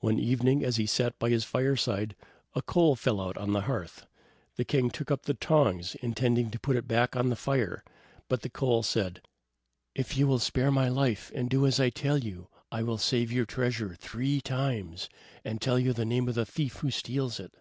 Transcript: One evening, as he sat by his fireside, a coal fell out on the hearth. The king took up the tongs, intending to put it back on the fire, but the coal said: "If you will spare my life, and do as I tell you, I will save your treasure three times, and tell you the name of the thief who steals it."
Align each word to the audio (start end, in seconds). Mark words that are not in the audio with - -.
One 0.00 0.18
evening, 0.18 0.62
as 0.62 0.76
he 0.76 0.84
sat 0.84 1.18
by 1.18 1.30
his 1.30 1.44
fireside, 1.44 2.14
a 2.54 2.60
coal 2.60 2.94
fell 2.94 3.18
out 3.22 3.38
on 3.38 3.54
the 3.54 3.62
hearth. 3.62 4.04
The 4.56 4.66
king 4.66 4.90
took 4.90 5.10
up 5.10 5.22
the 5.22 5.32
tongs, 5.32 5.94
intending 6.02 6.50
to 6.50 6.60
put 6.60 6.76
it 6.76 6.86
back 6.86 7.16
on 7.16 7.30
the 7.30 7.36
fire, 7.36 7.82
but 8.28 8.42
the 8.42 8.50
coal 8.50 8.82
said: 8.82 9.22
"If 9.94 10.14
you 10.18 10.26
will 10.26 10.40
spare 10.40 10.70
my 10.70 10.90
life, 10.90 11.32
and 11.34 11.48
do 11.48 11.64
as 11.66 11.80
I 11.80 11.88
tell 11.88 12.18
you, 12.18 12.48
I 12.70 12.82
will 12.82 12.98
save 12.98 13.32
your 13.32 13.46
treasure 13.46 13.94
three 13.94 14.42
times, 14.42 15.08
and 15.42 15.58
tell 15.58 15.78
you 15.78 15.94
the 15.94 16.04
name 16.04 16.28
of 16.28 16.34
the 16.34 16.44
thief 16.44 16.74
who 16.80 16.90
steals 16.90 17.40
it." 17.40 17.54